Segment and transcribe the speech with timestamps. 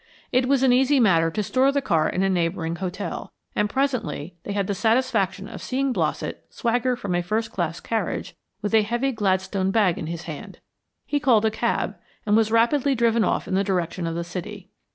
[0.31, 4.35] It was an easy matter to store the car in a neighboring hotel, and presently
[4.41, 8.33] they had the satisfaction of seeing Blossett swagger from a first class carriage
[8.63, 10.57] with a heavy Gladstone bag in his hand.
[11.05, 14.71] He called a cab and was rapidly driven off in the direction of the city.